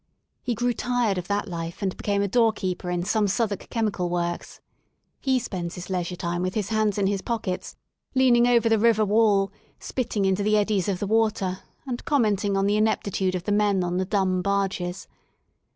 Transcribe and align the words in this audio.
He 0.41 0.55
grew 0.55 0.73
tired 0.73 1.19
of 1.19 1.27
that 1.27 1.47
life 1.47 1.83
and 1.83 1.95
became 1.95 2.23
a 2.23 2.27
door 2.27 2.47
l 2.47 2.51
keeper 2.53 2.89
in 2.89 3.03
some 3.03 3.27
Southwark 3.27 3.69
chemical 3.69 4.09
works. 4.09 4.59
He 5.19 5.37
spends 5.37 5.73
f 5.75 5.75
his 5.75 5.89
leisure 5.91 6.15
time 6.15 6.41
with 6.41 6.55
his 6.55 6.69
hands 6.69 6.97
in 6.97 7.05
his 7.05 7.21
pockets, 7.21 7.75
leaning 8.15 8.45
j 8.45 8.55
over 8.57 8.67
the 8.67 8.79
river 8.79 9.05
wall, 9.05 9.51
spitting 9.79 10.25
into 10.25 10.41
the 10.41 10.57
eddies 10.57 10.89
of 10.89 10.97
the 10.97 11.05
water 11.05 11.59
I 11.61 11.61
and 11.91 12.03
commenting 12.03 12.57
on 12.57 12.65
the 12.65 12.77
ineptitude 12.77 13.35
of 13.35 13.43
the 13.43 13.51
men 13.51 13.83
on 13.83 13.97
the 13.97 14.05
I 14.05 14.07
^ 14.07 14.09
dumb 14.09 14.41
barges. 14.41 15.07